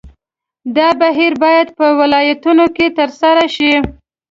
دا 0.77 0.89
بهیر 1.01 1.33
باید 1.43 1.67
په 1.77 1.85
ولایتونو 1.99 2.65
کې 2.75 2.87
ترسره 2.97 3.45
شي. 3.55 3.71